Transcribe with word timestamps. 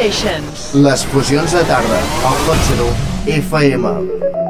Les 0.00 1.02
fusions 1.12 1.52
de 1.52 1.60
tarda, 1.68 1.98
al 2.24 2.38
Hot 2.46 2.88
FM. 3.26 4.49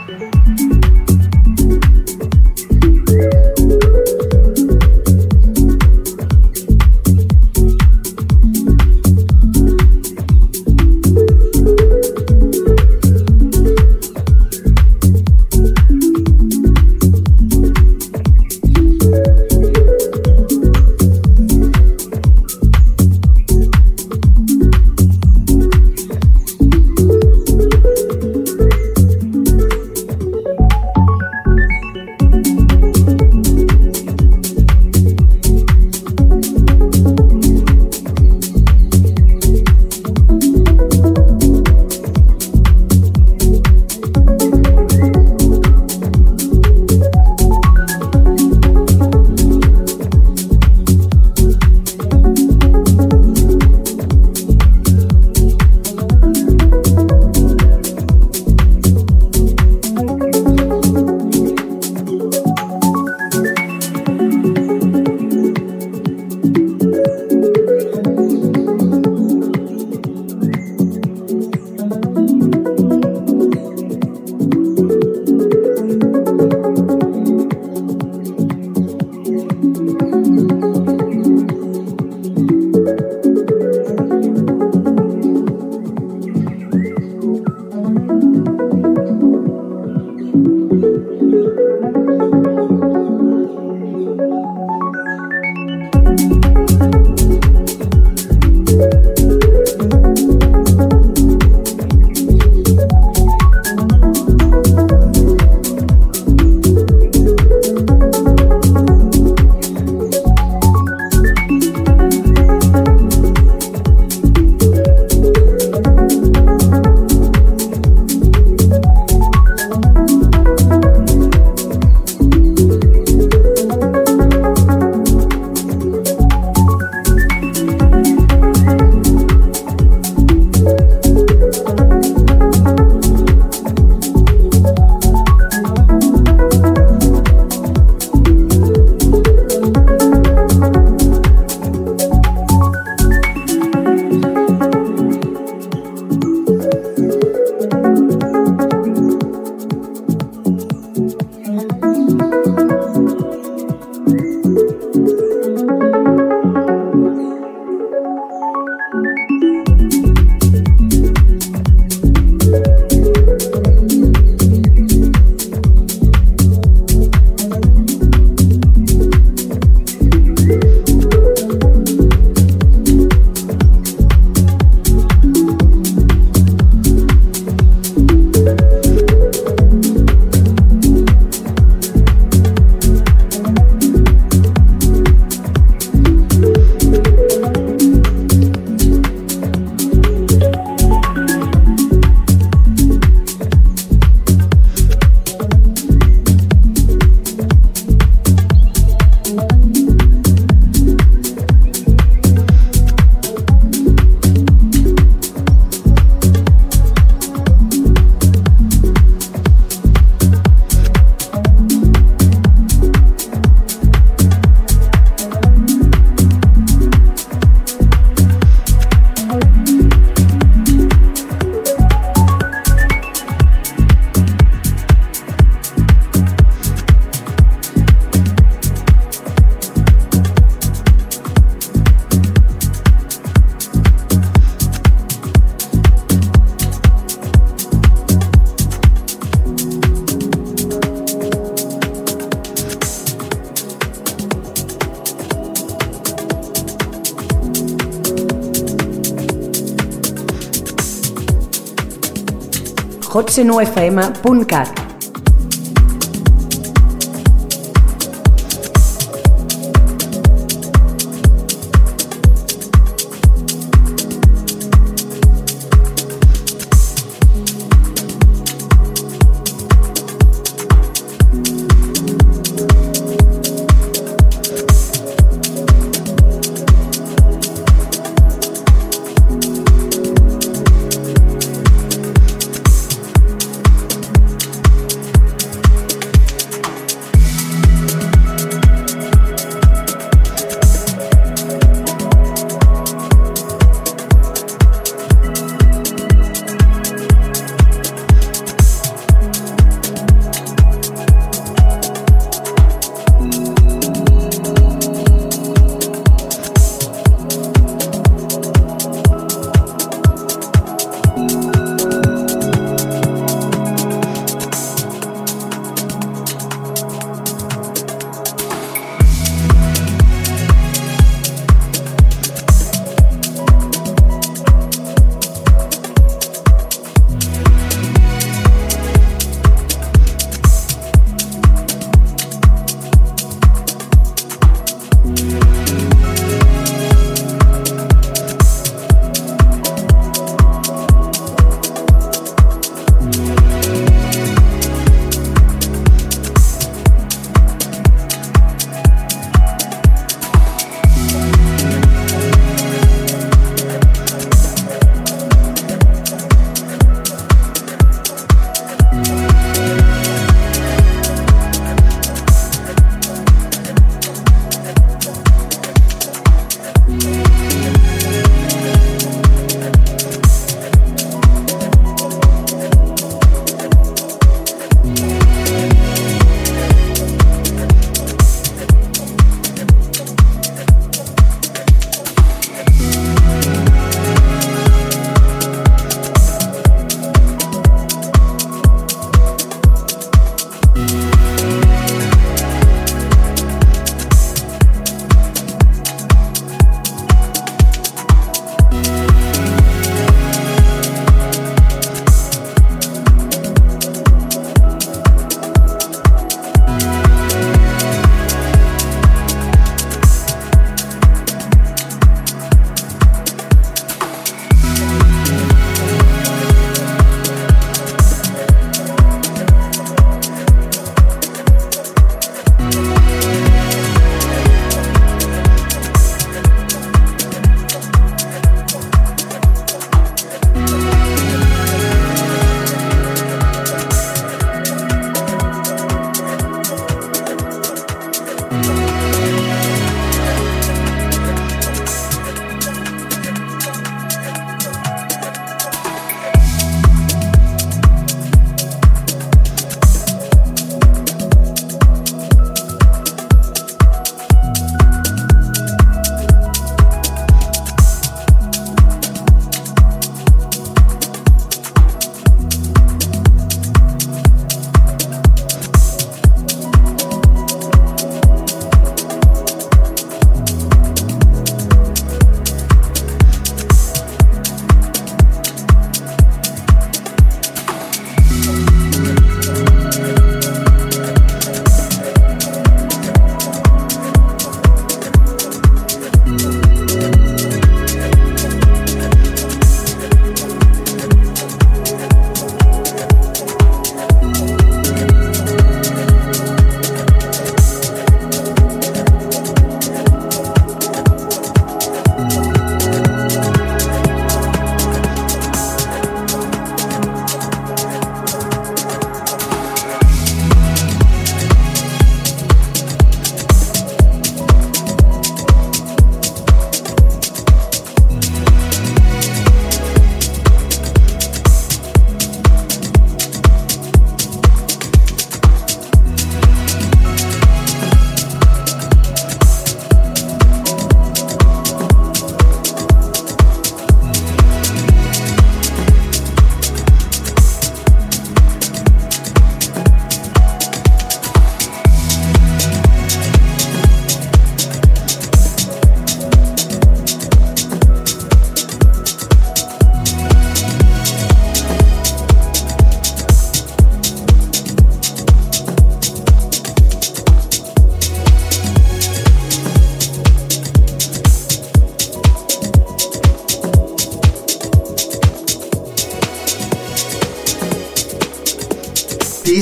UFMCat 253.37 254.80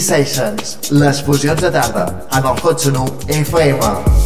T-Sessions, 0.09 0.79
les 0.89 1.21
fusions 1.21 1.61
de 1.61 1.69
tarda, 1.69 2.07
en 2.31 2.39
el 2.39 2.63
Hot 2.63 2.79
Sonu 2.79 3.05
FM. 3.27 4.18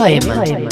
Seno 0.00 0.69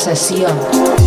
Sesión. 0.00 0.99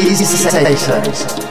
Delícia. 0.00 1.47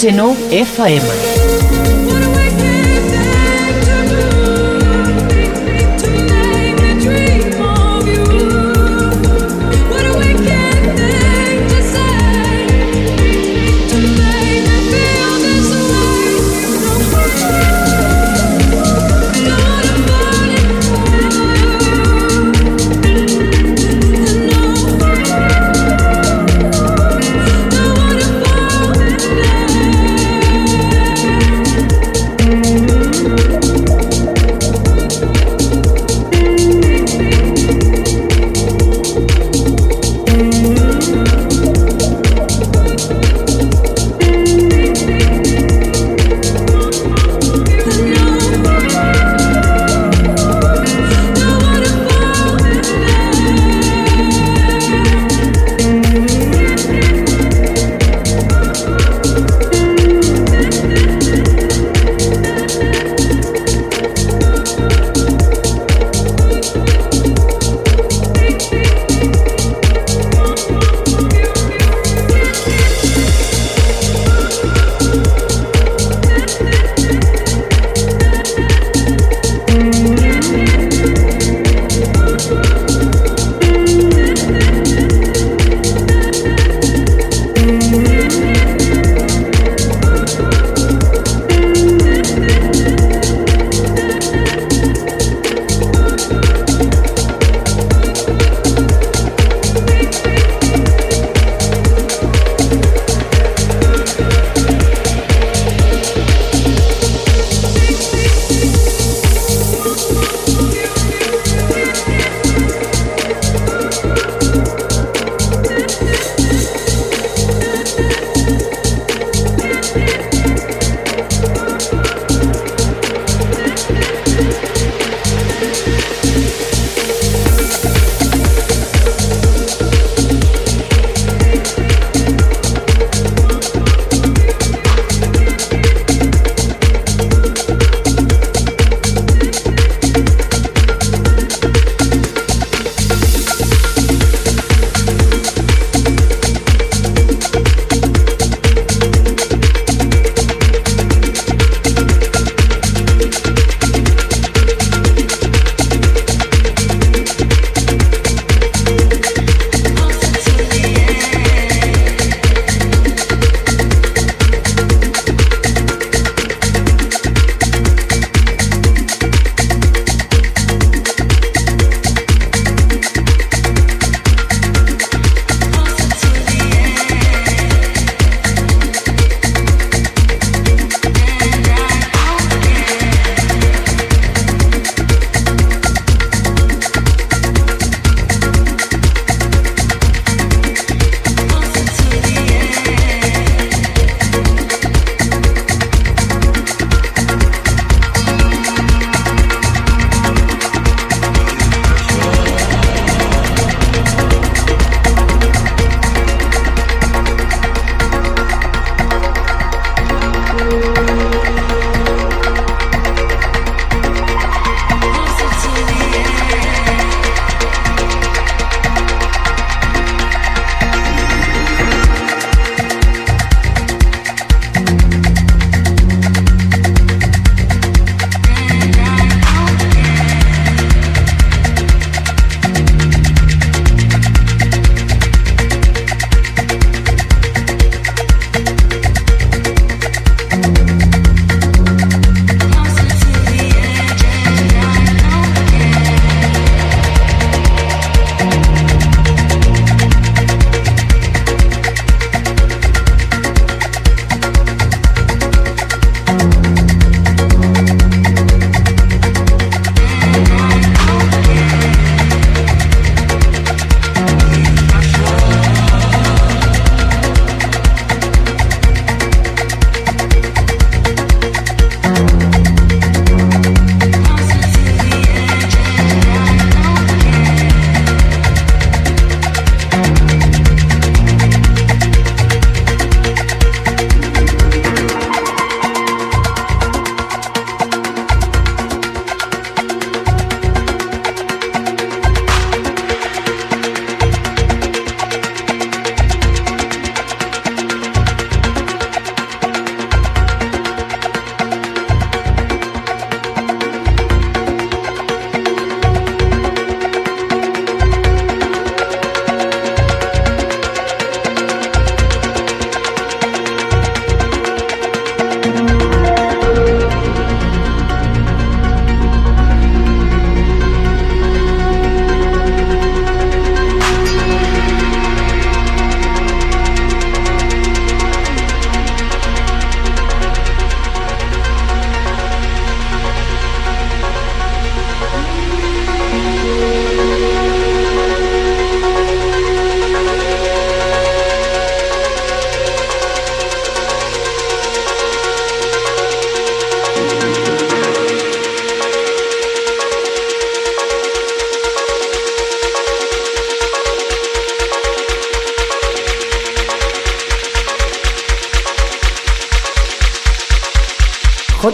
SNU 0.00 0.32
FM. 0.48 1.29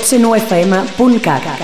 cfm.cat 0.06 1.55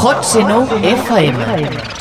Hot 0.00 0.24
Seno 0.24 0.66
FM. 0.82 1.97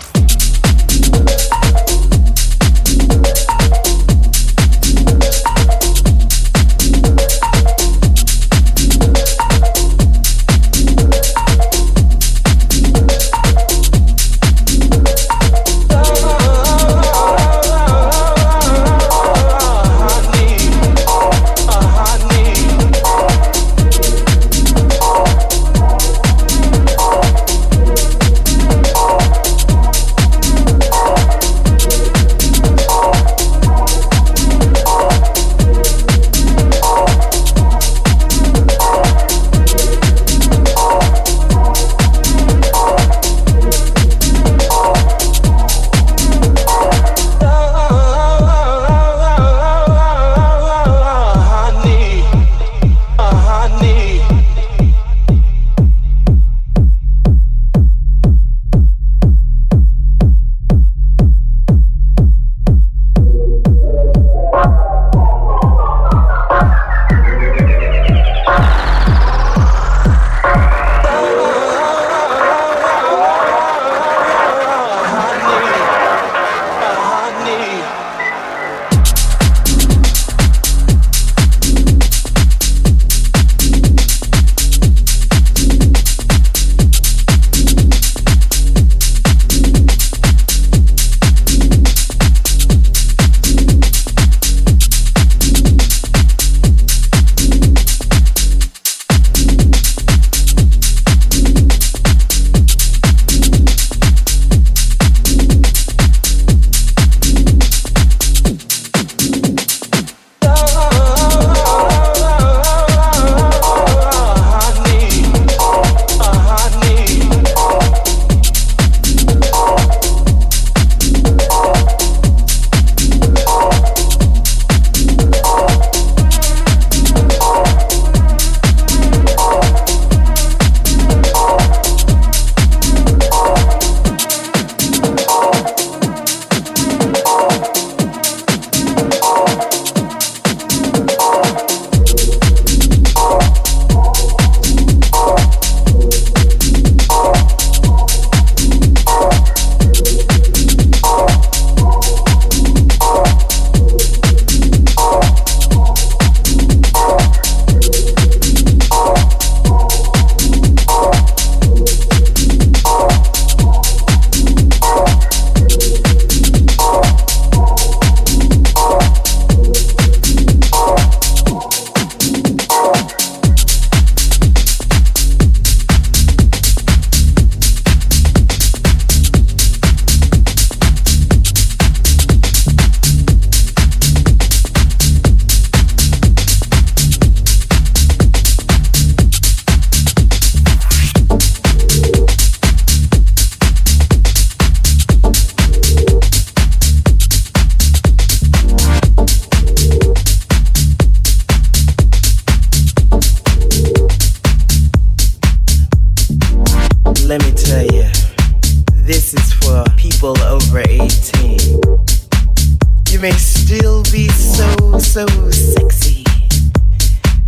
be 214.04 214.28
so, 214.30 214.98
so 215.00 215.26
sexy. 215.50 216.24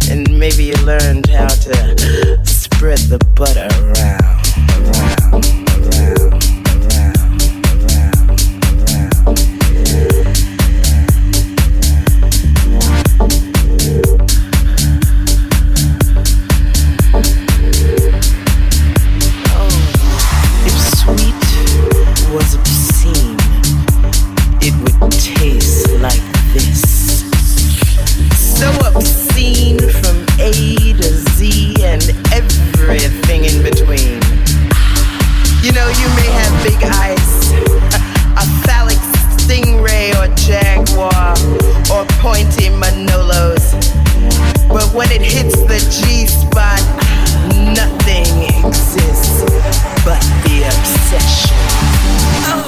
And 0.10 0.40
maybe 0.40 0.66
you 0.66 0.76
learned 0.86 1.28
how 1.28 1.48
to 1.48 2.46
spread 2.46 3.00
the 3.00 3.20
butter 3.36 3.68
around. 3.84 4.39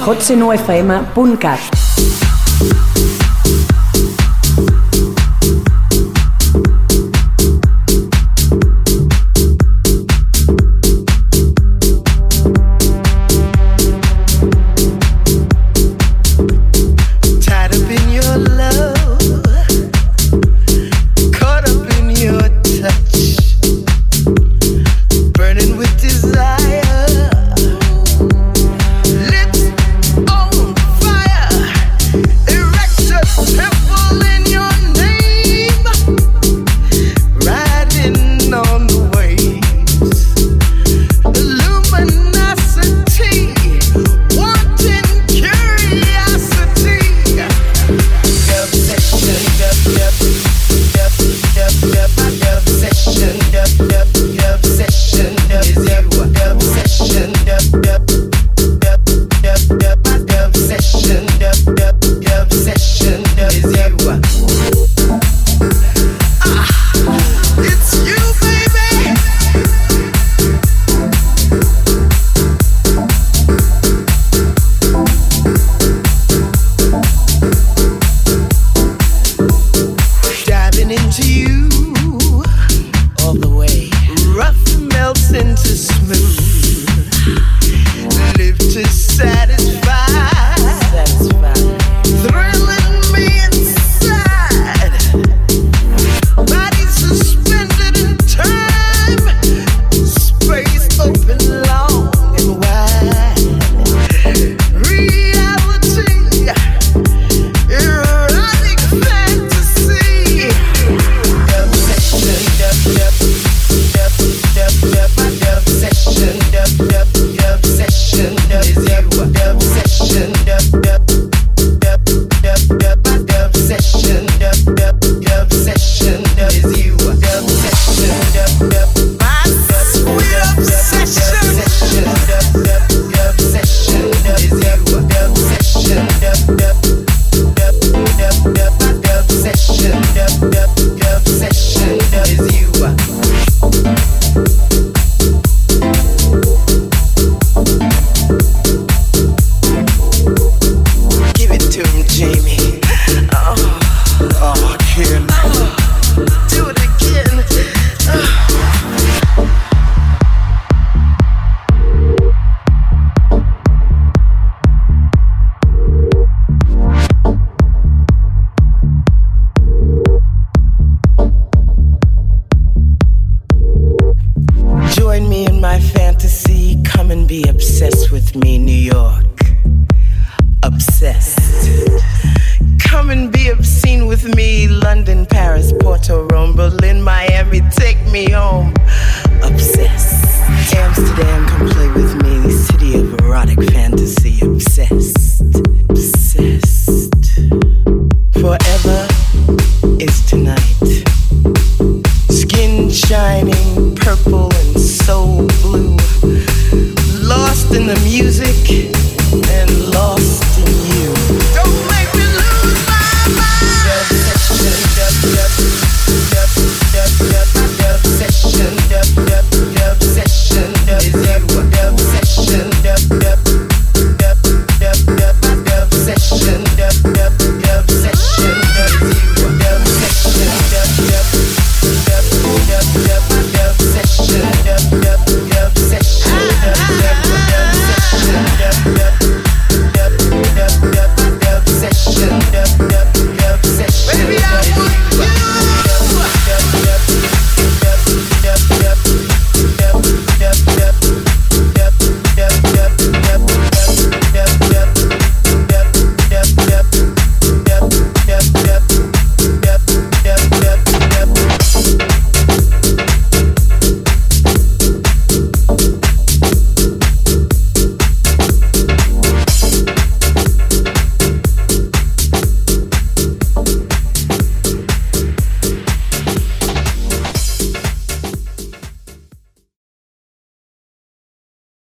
hotsenofm.cat 0.04 1.81